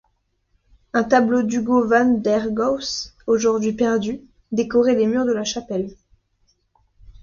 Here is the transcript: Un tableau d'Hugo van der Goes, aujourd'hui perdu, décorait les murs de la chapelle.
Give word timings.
Un 0.93 1.03
tableau 1.03 1.43
d'Hugo 1.43 1.87
van 1.87 2.05
der 2.23 2.49
Goes, 2.49 3.13
aujourd'hui 3.27 3.73
perdu, 3.73 4.21
décorait 4.51 4.95
les 4.95 5.05
murs 5.05 5.25
de 5.25 5.31
la 5.31 5.43
chapelle. 5.43 5.95